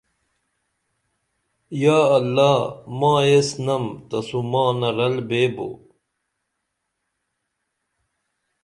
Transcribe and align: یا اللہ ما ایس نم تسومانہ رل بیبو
یا 1.81 1.99
اللہ 2.17 2.55
ما 2.99 3.13
ایس 3.25 3.49
نم 3.65 3.83
تسومانہ 4.09 4.89
رل 4.97 5.15
بیبو 5.29 5.69